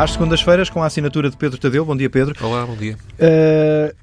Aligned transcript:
às 0.00 0.12
segundas-feiras 0.12 0.70
com 0.70 0.82
a 0.82 0.86
assinatura 0.86 1.28
de 1.28 1.36
Pedro 1.36 1.58
Tadeu. 1.58 1.84
Bom 1.84 1.94
dia, 1.94 2.08
Pedro. 2.08 2.34
Olá, 2.42 2.64
bom 2.64 2.74
dia. 2.74 2.96
Uh, 3.18 3.94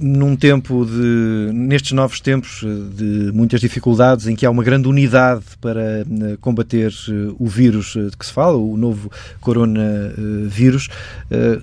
num 0.00 0.34
tempo 0.34 0.86
de, 0.86 1.52
nestes 1.52 1.92
novos 1.92 2.20
tempos 2.20 2.64
de 2.94 3.30
muitas 3.34 3.60
dificuldades, 3.60 4.26
em 4.26 4.34
que 4.34 4.46
há 4.46 4.50
uma 4.50 4.64
grande 4.64 4.88
unidade 4.88 5.44
para 5.60 6.00
eh, 6.00 6.04
combater 6.40 6.90
eh, 6.90 7.34
o 7.38 7.46
vírus 7.46 7.92
de 7.92 8.16
que 8.16 8.26
se 8.26 8.32
fala, 8.32 8.56
o 8.56 8.76
novo 8.76 9.10
coronavírus, 9.40 10.88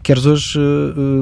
queres 0.04 0.26
hoje 0.26 0.58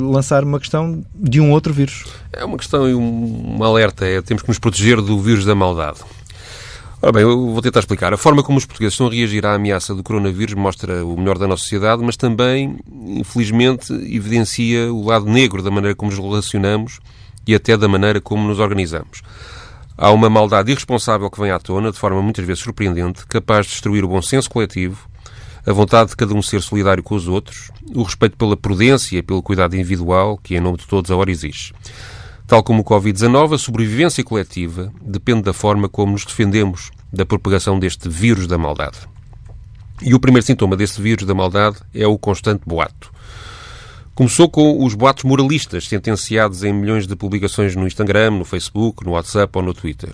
lançar 0.01 0.43
uma 0.43 0.59
questão 0.59 1.03
de 1.15 1.39
um 1.41 1.51
outro 1.51 1.73
vírus? 1.73 2.05
É 2.31 2.45
uma 2.45 2.57
questão 2.57 2.87
e 2.87 2.93
um, 2.93 3.57
um 3.57 3.63
alerta, 3.63 4.05
é 4.05 4.21
temos 4.21 4.43
que 4.43 4.49
nos 4.49 4.59
proteger 4.59 5.01
do 5.01 5.19
vírus 5.19 5.43
da 5.43 5.55
maldade. 5.55 5.99
Ora 7.05 7.11
bem, 7.11 7.21
eu 7.21 7.51
vou 7.51 7.61
tentar 7.61 7.81
explicar. 7.81 8.11
A 8.15 8.17
forma 8.17 8.41
como 8.41 8.57
os 8.57 8.65
portugueses 8.65 8.95
estão 8.95 9.05
a 9.05 9.11
reagir 9.11 9.45
à 9.45 9.53
ameaça 9.53 9.93
do 9.93 10.01
coronavírus 10.01 10.55
mostra 10.55 11.05
o 11.05 11.15
melhor 11.15 11.37
da 11.37 11.45
nossa 11.45 11.61
sociedade, 11.61 12.01
mas 12.03 12.17
também, 12.17 12.79
infelizmente, 13.05 13.93
evidencia 13.93 14.91
o 14.91 15.05
lado 15.05 15.27
negro 15.27 15.61
da 15.61 15.69
maneira 15.69 15.95
como 15.95 16.09
nos 16.09 16.19
relacionamos 16.19 16.99
e 17.45 17.53
até 17.53 17.77
da 17.77 17.87
maneira 17.87 18.19
como 18.19 18.47
nos 18.47 18.57
organizamos. 18.57 19.21
Há 19.95 20.09
uma 20.09 20.31
maldade 20.31 20.71
irresponsável 20.71 21.29
que 21.29 21.39
vem 21.39 21.51
à 21.51 21.59
tona, 21.59 21.91
de 21.91 21.99
forma 21.99 22.19
muitas 22.23 22.43
vezes 22.43 22.63
surpreendente, 22.63 23.23
capaz 23.27 23.67
de 23.67 23.73
destruir 23.73 24.03
o 24.03 24.07
bom 24.07 24.23
senso 24.23 24.49
coletivo, 24.49 25.07
a 25.63 25.71
vontade 25.71 26.09
de 26.09 26.15
cada 26.15 26.33
um 26.33 26.41
ser 26.41 26.63
solidário 26.63 27.03
com 27.03 27.13
os 27.13 27.27
outros, 27.27 27.69
o 27.93 28.01
respeito 28.01 28.35
pela 28.35 28.57
prudência 28.57 29.19
e 29.19 29.21
pelo 29.21 29.43
cuidado 29.43 29.75
individual 29.75 30.39
que, 30.41 30.55
em 30.55 30.59
nome 30.59 30.79
de 30.79 30.87
todos, 30.87 31.11
a 31.11 31.15
hora 31.15 31.29
exige. 31.29 31.71
Tal 32.47 32.61
como 32.61 32.81
o 32.81 32.85
Covid-19, 32.85 33.55
a 33.55 33.57
sobrevivência 33.57 34.23
coletiva 34.23 34.93
depende 35.01 35.41
da 35.41 35.53
forma 35.53 35.89
como 35.89 36.11
nos 36.11 36.23
defendemos 36.23 36.91
da 37.11 37.25
propagação 37.25 37.79
deste 37.79 38.07
vírus 38.07 38.45
da 38.45 38.57
maldade. 38.57 38.97
E 40.01 40.13
o 40.13 40.19
primeiro 40.19 40.45
sintoma 40.45 40.75
deste 40.77 41.01
vírus 41.01 41.25
da 41.25 41.33
maldade 41.33 41.77
é 41.93 42.05
o 42.05 42.17
constante 42.19 42.61
boato. 42.65 43.11
Começou 44.15 44.47
com 44.47 44.81
os 44.81 44.93
boatos 44.93 45.25
moralistas, 45.25 45.89
sentenciados 45.89 46.63
em 46.63 46.71
milhões 46.71 47.05
de 47.05 47.17
publicações 47.17 47.75
no 47.75 47.85
Instagram, 47.85 48.31
no 48.31 48.45
Facebook, 48.45 49.03
no 49.03 49.11
WhatsApp 49.11 49.51
ou 49.57 49.61
no 49.61 49.73
Twitter. 49.73 50.11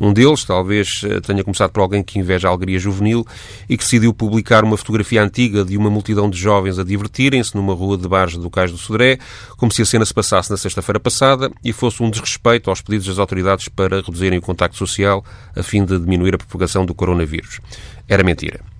Um 0.00 0.12
deles, 0.12 0.42
talvez, 0.44 1.02
eh, 1.04 1.20
tenha 1.20 1.44
começado 1.44 1.70
por 1.70 1.80
alguém 1.80 2.02
que 2.02 2.18
inveja 2.18 2.48
a 2.48 2.50
alegria 2.50 2.76
juvenil 2.76 3.24
e 3.68 3.76
que 3.76 3.84
decidiu 3.84 4.12
publicar 4.12 4.64
uma 4.64 4.76
fotografia 4.76 5.22
antiga 5.22 5.64
de 5.64 5.76
uma 5.76 5.88
multidão 5.88 6.28
de 6.28 6.36
jovens 6.36 6.76
a 6.76 6.82
divertirem-se 6.82 7.54
numa 7.54 7.72
rua 7.72 7.96
de 7.96 8.08
bares 8.08 8.36
do 8.36 8.50
Cais 8.50 8.72
do 8.72 8.78
Sodré, 8.78 9.16
como 9.56 9.70
se 9.70 9.80
a 9.80 9.86
cena 9.86 10.04
se 10.04 10.12
passasse 10.12 10.50
na 10.50 10.56
sexta-feira 10.56 10.98
passada 10.98 11.48
e 11.62 11.72
fosse 11.72 12.02
um 12.02 12.10
desrespeito 12.10 12.68
aos 12.68 12.80
pedidos 12.80 13.06
das 13.06 13.20
autoridades 13.20 13.68
para 13.68 14.00
reduzirem 14.00 14.40
o 14.40 14.42
contacto 14.42 14.76
social 14.76 15.24
a 15.54 15.62
fim 15.62 15.84
de 15.84 15.96
diminuir 16.00 16.34
a 16.34 16.38
propagação 16.38 16.84
do 16.84 16.92
coronavírus. 16.92 17.60
Era 18.08 18.24
mentira. 18.24 18.75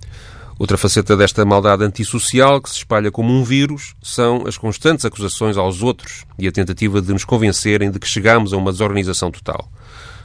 Outra 0.59 0.75
faceta 0.75 1.15
desta 1.15 1.45
maldade 1.45 1.83
antissocial, 1.83 2.59
que 2.59 2.69
se 2.69 2.77
espalha 2.77 3.11
como 3.11 3.31
um 3.31 3.43
vírus, 3.43 3.93
são 4.01 4.47
as 4.47 4.57
constantes 4.57 5.05
acusações 5.05 5.55
aos 5.55 5.83
outros 5.83 6.25
e 6.39 6.47
a 6.47 6.51
tentativa 6.51 6.99
de 6.99 7.13
nos 7.13 7.23
convencerem 7.23 7.91
de 7.91 7.99
que 7.99 8.07
chegamos 8.07 8.53
a 8.53 8.57
uma 8.57 8.71
desorganização 8.71 9.29
total. 9.29 9.69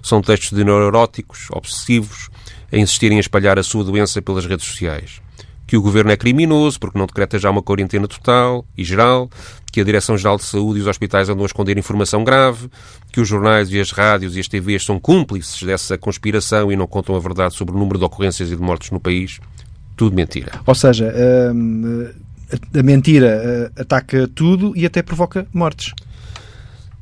São 0.03 0.23
textos 0.23 0.57
de 0.57 0.65
neuróticos, 0.65 1.49
obsessivos, 1.53 2.31
a 2.73 2.79
insistirem 2.79 3.19
em 3.19 3.21
espalhar 3.21 3.59
a 3.59 3.63
sua 3.63 3.85
doença 3.85 4.23
pelas 4.23 4.47
redes 4.47 4.65
sociais. 4.65 5.21
Que 5.67 5.77
o 5.77 5.83
governo 5.83 6.11
é 6.11 6.17
criminoso 6.17 6.81
porque 6.81 6.99
não 6.99 7.07
decreta 7.07 7.39
já 7.39 7.51
uma 7.51 7.63
quarentena 7.63 8.09
total 8.09 8.65
e 8.77 8.83
geral, 8.83 9.31
que 9.71 9.83
a 9.83 9.85
Direção-Geral 9.85 10.39
de 10.39 10.45
Saúde 10.45 10.79
e 10.79 10.83
os 10.83 10.89
hospitais 10.89 11.29
andam 11.29 11.45
a 11.45 11.47
esconder 11.47 11.77
informação 11.77 12.25
grave, 12.25 12.71
que 13.13 13.21
os 13.21 13.29
jornais 13.29 13.71
e 13.71 13.79
as 13.79 13.91
rádios 13.91 14.35
e 14.37 14.41
as 14.41 14.49
TVs 14.49 14.85
são 14.85 14.99
cúmplices 14.99 15.63
dessa 15.63 15.99
conspiração 15.99 16.73
e 16.73 16.77
não 16.77 16.87
contam 16.87 17.15
a 17.15 17.19
verdade 17.19 17.55
sobre 17.55 17.75
o 17.75 17.79
número 17.79 17.99
de 17.99 18.05
ocorrências 18.05 18.51
e 18.51 18.57
de 18.57 18.63
mortes 18.63 18.91
no 18.91 18.99
país 18.99 19.39
tudo 20.03 20.17
mentira. 20.17 20.51
Ou 20.67 20.75
seja, 20.75 21.15
hum, 21.55 22.09
a 22.75 22.83
mentira 22.83 23.41
eh, 23.77 23.83
ataca 23.83 24.29
tudo 24.35 24.73
e 24.75 24.85
até 24.85 25.01
provoca 25.01 25.47
mortes. 25.55 25.95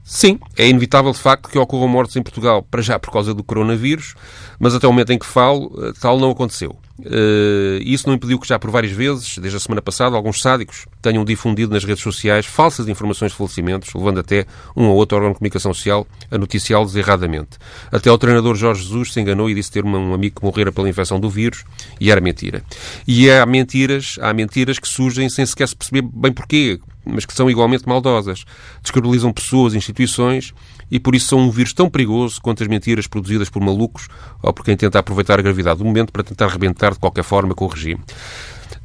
Sim, 0.04 0.38
é 0.54 0.68
inevitável 0.68 1.10
de 1.10 1.18
facto 1.18 1.48
que 1.48 1.58
ocorram 1.58 1.88
mortes 1.88 2.14
em 2.16 2.22
Portugal, 2.22 2.62
para 2.62 2.82
já 2.82 2.98
por 2.98 3.10
causa 3.10 3.32
do 3.32 3.42
coronavírus, 3.42 4.14
mas 4.58 4.74
até 4.74 4.86
o 4.86 4.90
momento 4.90 5.12
em 5.12 5.18
que 5.18 5.24
falo, 5.24 5.72
eh, 5.82 5.92
tal 5.98 6.18
não 6.18 6.30
aconteceu. 6.30 6.76
Uh, 7.04 7.80
isso 7.80 8.06
não 8.06 8.14
impediu 8.14 8.38
que 8.38 8.46
já 8.46 8.58
por 8.58 8.70
várias 8.70 8.92
vezes, 8.92 9.38
desde 9.38 9.56
a 9.56 9.60
semana 9.60 9.80
passada, 9.80 10.16
alguns 10.16 10.40
sádicos 10.40 10.86
tenham 11.00 11.24
difundido 11.24 11.72
nas 11.72 11.84
redes 11.84 12.02
sociais 12.02 12.46
falsas 12.46 12.88
informações 12.88 13.32
de 13.32 13.38
falecimentos, 13.38 13.92
levando 13.94 14.20
até 14.20 14.46
um 14.76 14.86
ou 14.86 14.96
outro 14.96 15.16
órgão 15.16 15.32
de 15.32 15.38
comunicação 15.38 15.72
social 15.72 16.06
a 16.30 16.38
noticiá-los 16.38 16.94
erradamente. 16.96 17.58
Até 17.90 18.10
o 18.10 18.18
treinador 18.18 18.54
Jorge 18.54 18.82
Jesus 18.82 19.12
se 19.12 19.20
enganou 19.20 19.48
e 19.48 19.54
disse 19.54 19.70
ter 19.70 19.84
um 19.84 20.14
amigo 20.14 20.40
que 20.40 20.44
morrera 20.44 20.70
pela 20.70 20.88
infecção 20.88 21.18
do 21.18 21.30
vírus, 21.30 21.64
e 21.98 22.10
era 22.10 22.20
mentira. 22.20 22.62
E 23.06 23.30
há 23.30 23.44
mentiras, 23.46 24.18
há 24.20 24.32
mentiras 24.32 24.78
que 24.78 24.88
surgem 24.88 25.28
sem 25.28 25.46
sequer 25.46 25.68
se 25.68 25.76
perceber 25.76 26.02
bem 26.02 26.32
porquê 26.32 26.78
mas 27.04 27.24
que 27.24 27.32
são 27.32 27.50
igualmente 27.50 27.88
maldosas. 27.88 28.44
Descredibilizam 28.82 29.32
pessoas, 29.32 29.74
instituições 29.74 30.52
e 30.90 30.98
por 30.98 31.14
isso 31.14 31.28
são 31.28 31.38
um 31.38 31.50
vírus 31.50 31.72
tão 31.72 31.88
perigoso 31.88 32.40
quanto 32.40 32.62
as 32.62 32.68
mentiras 32.68 33.06
produzidas 33.06 33.48
por 33.48 33.62
malucos 33.62 34.08
ou 34.42 34.52
por 34.52 34.64
quem 34.64 34.76
tenta 34.76 34.98
aproveitar 34.98 35.38
a 35.38 35.42
gravidade 35.42 35.78
do 35.78 35.84
momento 35.84 36.12
para 36.12 36.22
tentar 36.22 36.48
rebentar 36.48 36.89
de 36.94 37.00
qualquer 37.00 37.24
forma 37.24 37.54
com 37.54 37.64
o 37.64 37.68
regime. 37.68 38.00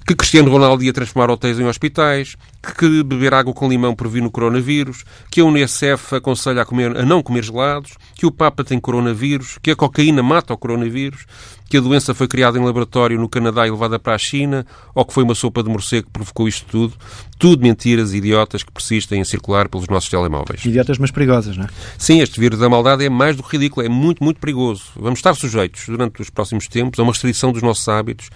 Que 0.07 0.15
Cristiano 0.15 0.51
Ronaldo 0.51 0.83
ia 0.83 0.93
transformar 0.93 1.31
hotéis 1.31 1.59
em 1.59 1.65
hospitais, 1.65 2.35
que 2.77 3.03
beber 3.03 3.33
água 3.33 3.53
com 3.53 3.67
limão 3.67 3.95
previne 3.95 4.27
o 4.27 4.31
coronavírus, 4.31 5.03
que 5.31 5.41
a 5.41 5.45
Unicef 5.45 6.13
aconselha 6.13 6.61
a, 6.61 6.65
comer, 6.65 6.95
a 6.95 7.03
não 7.03 7.23
comer 7.23 7.43
gelados, 7.43 7.93
que 8.13 8.25
o 8.25 8.31
Papa 8.31 8.63
tem 8.63 8.79
coronavírus, 8.79 9.57
que 9.63 9.71
a 9.71 9.75
cocaína 9.75 10.21
mata 10.21 10.53
o 10.53 10.57
coronavírus, 10.57 11.25
que 11.69 11.77
a 11.77 11.81
doença 11.81 12.13
foi 12.13 12.27
criada 12.27 12.57
em 12.57 12.63
laboratório 12.63 13.19
no 13.19 13.27
Canadá 13.27 13.67
e 13.67 13.71
levada 13.71 13.97
para 13.97 14.15
a 14.15 14.17
China, 14.17 14.65
ou 14.93 15.03
que 15.03 15.13
foi 15.13 15.23
uma 15.23 15.35
sopa 15.35 15.63
de 15.63 15.69
morcego 15.69 16.07
que 16.07 16.13
provocou 16.13 16.47
isto 16.47 16.65
tudo. 16.67 16.93
Tudo 17.37 17.63
mentiras 17.63 18.13
idiotas 18.13 18.63
que 18.63 18.71
persistem 18.71 19.19
em 19.19 19.23
circular 19.23 19.67
pelos 19.67 19.87
nossos 19.87 20.09
telemóveis. 20.09 20.63
Idiotas, 20.63 20.97
mas 20.97 21.11
perigosas, 21.11 21.57
não 21.57 21.65
é? 21.65 21.69
Sim, 21.97 22.21
este 22.21 22.39
vírus 22.39 22.59
da 22.59 22.69
maldade 22.69 23.03
é 23.03 23.09
mais 23.09 23.35
do 23.35 23.43
que 23.43 23.57
ridículo, 23.57 23.85
é 23.85 23.89
muito, 23.89 24.23
muito 24.23 24.39
perigoso. 24.39 24.83
Vamos 24.95 25.19
estar 25.19 25.35
sujeitos, 25.35 25.85
durante 25.87 26.21
os 26.21 26.29
próximos 26.29 26.67
tempos, 26.67 26.99
a 26.99 27.03
uma 27.03 27.11
restrição 27.11 27.51
dos 27.51 27.61
nossos 27.61 27.87
hábitos 27.87 28.29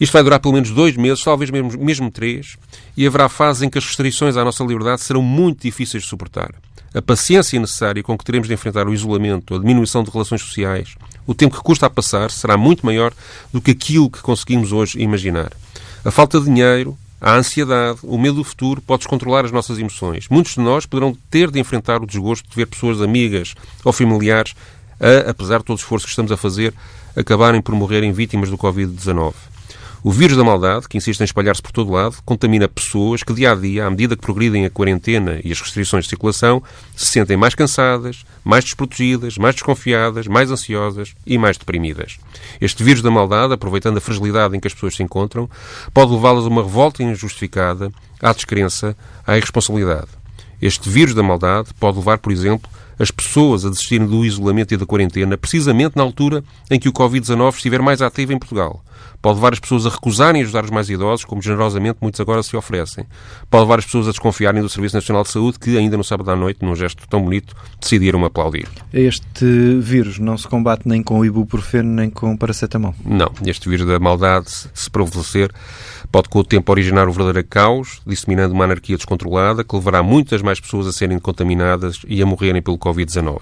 isto 0.00 0.14
vai 0.14 0.22
durar 0.22 0.40
pelo 0.40 0.54
menos 0.54 0.70
dois 0.70 0.96
meses, 0.96 1.22
talvez 1.22 1.50
mesmo, 1.50 1.78
mesmo 1.78 2.10
três, 2.10 2.56
e 2.96 3.06
haverá 3.06 3.28
fases 3.28 3.62
em 3.62 3.68
que 3.68 3.76
as 3.76 3.84
restrições 3.84 4.34
à 4.34 4.42
nossa 4.42 4.64
liberdade 4.64 5.02
serão 5.02 5.20
muito 5.20 5.60
difíceis 5.60 6.04
de 6.04 6.08
suportar. 6.08 6.54
A 6.92 7.00
paciência 7.00 7.60
necessária 7.60 8.02
com 8.02 8.18
que 8.18 8.24
teremos 8.24 8.48
de 8.48 8.54
enfrentar 8.54 8.88
o 8.88 8.92
isolamento, 8.92 9.54
a 9.54 9.58
diminuição 9.58 10.02
de 10.02 10.10
relações 10.10 10.42
sociais, 10.42 10.96
o 11.24 11.34
tempo 11.34 11.56
que 11.56 11.62
custa 11.62 11.86
a 11.86 11.90
passar 11.90 12.32
será 12.32 12.56
muito 12.56 12.84
maior 12.84 13.12
do 13.52 13.60
que 13.60 13.70
aquilo 13.70 14.10
que 14.10 14.20
conseguimos 14.20 14.72
hoje 14.72 15.00
imaginar. 15.00 15.52
A 16.04 16.10
falta 16.10 16.40
de 16.40 16.46
dinheiro, 16.46 16.98
a 17.20 17.36
ansiedade, 17.36 18.00
o 18.02 18.18
medo 18.18 18.36
do 18.36 18.44
futuro 18.44 18.80
pode 18.80 19.00
descontrolar 19.00 19.44
as 19.44 19.52
nossas 19.52 19.78
emoções. 19.78 20.26
Muitos 20.28 20.54
de 20.54 20.60
nós 20.60 20.84
poderão 20.84 21.16
ter 21.30 21.48
de 21.50 21.60
enfrentar 21.60 22.02
o 22.02 22.06
desgosto 22.06 22.48
de 22.50 22.56
ver 22.56 22.66
pessoas 22.66 23.00
amigas 23.00 23.54
ou 23.84 23.92
familiares, 23.92 24.56
a, 24.98 25.30
apesar 25.30 25.58
de 25.58 25.66
todo 25.66 25.76
o 25.76 25.80
esforço 25.80 26.06
que 26.06 26.10
estamos 26.10 26.32
a 26.32 26.36
fazer, 26.36 26.74
acabarem 27.14 27.62
por 27.62 27.74
morrerem 27.74 28.10
vítimas 28.10 28.50
do 28.50 28.58
Covid-19. 28.58 29.34
O 30.02 30.10
vírus 30.10 30.34
da 30.34 30.42
maldade, 30.42 30.88
que 30.88 30.96
insiste 30.96 31.20
em 31.20 31.24
espalhar-se 31.24 31.60
por 31.60 31.72
todo 31.72 31.92
lado, 31.92 32.16
contamina 32.24 32.66
pessoas 32.66 33.22
que, 33.22 33.34
dia 33.34 33.52
a 33.52 33.54
dia, 33.54 33.84
à 33.84 33.90
medida 33.90 34.16
que 34.16 34.22
progridem 34.22 34.64
a 34.64 34.70
quarentena 34.70 35.38
e 35.44 35.52
as 35.52 35.60
restrições 35.60 36.04
de 36.04 36.08
circulação, 36.08 36.62
se 36.96 37.04
sentem 37.04 37.36
mais 37.36 37.54
cansadas, 37.54 38.24
mais 38.42 38.64
desprotegidas, 38.64 39.36
mais 39.36 39.54
desconfiadas, 39.54 40.26
mais 40.26 40.50
ansiosas 40.50 41.14
e 41.26 41.36
mais 41.36 41.58
deprimidas. 41.58 42.16
Este 42.62 42.82
vírus 42.82 43.02
da 43.02 43.10
maldade, 43.10 43.52
aproveitando 43.52 43.98
a 43.98 44.00
fragilidade 44.00 44.56
em 44.56 44.60
que 44.60 44.68
as 44.68 44.72
pessoas 44.72 44.96
se 44.96 45.02
encontram, 45.02 45.50
pode 45.92 46.12
levá-las 46.12 46.46
a 46.46 46.48
uma 46.48 46.62
revolta 46.62 47.02
injustificada, 47.02 47.92
à 48.22 48.32
descrença, 48.32 48.96
à 49.26 49.36
irresponsabilidade. 49.36 50.08
Este 50.62 50.88
vírus 50.88 51.14
da 51.14 51.22
maldade 51.22 51.74
pode 51.78 51.98
levar, 51.98 52.16
por 52.16 52.32
exemplo, 52.32 52.70
as 53.00 53.10
pessoas 53.10 53.64
a 53.64 53.70
desistirem 53.70 54.06
do 54.06 54.26
isolamento 54.26 54.74
e 54.74 54.76
da 54.76 54.84
quarentena, 54.84 55.38
precisamente 55.38 55.96
na 55.96 56.02
altura 56.02 56.44
em 56.70 56.78
que 56.78 56.88
o 56.88 56.92
Covid-19 56.92 57.54
estiver 57.54 57.80
mais 57.80 58.02
ativo 58.02 58.34
em 58.34 58.38
Portugal. 58.38 58.84
Pode 59.22 59.36
levar 59.36 59.52
as 59.52 59.60
pessoas 59.60 59.86
a 59.86 59.90
recusarem 59.90 60.42
ajudar 60.42 60.64
os 60.64 60.70
mais 60.70 60.88
idosos, 60.88 61.24
como 61.24 61.42
generosamente 61.42 61.98
muitos 62.00 62.20
agora 62.20 62.42
se 62.42 62.56
oferecem. 62.56 63.04
Pode 63.50 63.64
levar 63.64 63.78
as 63.78 63.84
pessoas 63.84 64.08
a 64.08 64.10
desconfiarem 64.10 64.62
do 64.62 64.68
Serviço 64.68 64.96
Nacional 64.96 65.22
de 65.22 65.30
Saúde, 65.30 65.58
que 65.58 65.76
ainda 65.76 65.96
no 65.96 66.04
sábado 66.04 66.30
à 66.30 66.36
noite, 66.36 66.64
num 66.64 66.74
gesto 66.74 67.06
tão 67.06 67.22
bonito, 67.22 67.54
decidiram 67.78 68.24
aplaudir. 68.24 68.66
Este 68.92 69.44
vírus 69.80 70.18
não 70.18 70.38
se 70.38 70.48
combate 70.48 70.88
nem 70.88 71.02
com 71.02 71.24
ibuprofeno 71.24 71.90
nem 71.90 72.08
com 72.08 72.34
paracetamol? 72.36 72.94
Não. 73.04 73.30
Este 73.44 73.68
vírus 73.68 73.86
da 73.86 73.98
maldade, 73.98 74.50
se 74.72 74.90
prevalecer, 74.90 75.50
pode 76.10 76.28
com 76.28 76.38
o 76.38 76.44
tempo 76.44 76.72
originar 76.72 77.06
o 77.06 77.12
verdadeiro 77.12 77.46
caos, 77.48 78.00
disseminando 78.06 78.54
uma 78.54 78.64
anarquia 78.64 78.96
descontrolada 78.96 79.62
que 79.62 79.74
levará 79.74 80.02
muitas 80.02 80.40
mais 80.40 80.60
pessoas 80.60 80.86
a 80.86 80.92
serem 80.92 81.18
contaminadas 81.18 82.00
e 82.08 82.22
a 82.22 82.26
morrerem 82.26 82.62
pelo 82.62 82.78
Covid-19. 82.90 83.40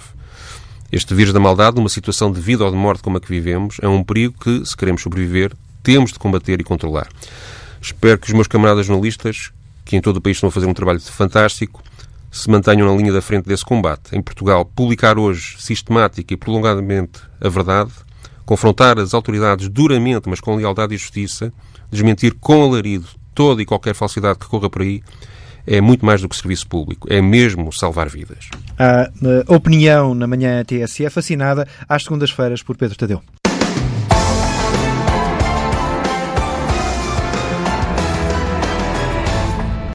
Este 0.90 1.14
vírus 1.14 1.34
da 1.34 1.40
maldade, 1.40 1.76
numa 1.76 1.88
situação 1.88 2.32
de 2.32 2.40
vida 2.40 2.64
ou 2.64 2.70
de 2.70 2.76
morte 2.76 3.02
como 3.02 3.18
a 3.18 3.20
que 3.20 3.28
vivemos, 3.28 3.76
é 3.82 3.88
um 3.88 4.02
perigo 4.02 4.34
que, 4.40 4.64
se 4.64 4.76
queremos 4.76 5.02
sobreviver, 5.02 5.52
temos 5.82 6.12
de 6.12 6.18
combater 6.18 6.60
e 6.60 6.64
controlar. 6.64 7.08
Espero 7.80 8.18
que 8.18 8.26
os 8.26 8.32
meus 8.32 8.46
camaradas 8.46 8.86
jornalistas, 8.86 9.50
que 9.84 9.96
em 9.96 10.00
todo 10.00 10.16
o 10.16 10.20
país 10.20 10.36
estão 10.36 10.48
a 10.48 10.52
fazer 10.52 10.66
um 10.66 10.74
trabalho 10.74 11.00
fantástico, 11.00 11.82
se 12.30 12.50
mantenham 12.50 12.86
na 12.86 12.96
linha 12.96 13.12
da 13.12 13.22
frente 13.22 13.46
desse 13.46 13.64
combate. 13.64 14.16
Em 14.16 14.22
Portugal, 14.22 14.64
publicar 14.64 15.18
hoje, 15.18 15.56
sistemática 15.58 16.34
e 16.34 16.36
prolongadamente, 16.36 17.20
a 17.40 17.48
verdade, 17.48 17.92
confrontar 18.44 18.98
as 18.98 19.12
autoridades 19.12 19.68
duramente, 19.68 20.28
mas 20.28 20.40
com 20.40 20.56
lealdade 20.56 20.94
e 20.94 20.98
justiça, 20.98 21.52
desmentir 21.90 22.34
com 22.40 22.62
alarido 22.62 23.06
toda 23.34 23.62
e 23.62 23.66
qualquer 23.66 23.94
falsidade 23.94 24.38
que 24.38 24.46
corra 24.46 24.68
por 24.68 24.82
aí 24.82 25.02
é 25.69 25.81
muito 25.81 26.05
mais 26.05 26.23
do 26.23 26.29
que 26.29 26.37
serviço 26.37 26.67
público, 26.67 27.06
é 27.12 27.20
mesmo 27.20 27.70
salvar 27.73 28.09
vidas. 28.09 28.49
A 28.79 29.11
opinião 29.55 30.15
na 30.15 30.26
manhã 30.26 30.65
TSF 30.65 31.19
assinada 31.19 31.69
às 31.88 32.05
segundas-feiras 32.05 32.62
por 32.62 32.76
Pedro 32.76 32.97
Tadeu. 32.97 33.23